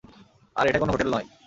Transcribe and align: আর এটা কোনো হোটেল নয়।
আর 0.55 0.65
এটা 0.67 0.79
কোনো 0.79 0.91
হোটেল 0.93 1.09
নয়। 1.13 1.27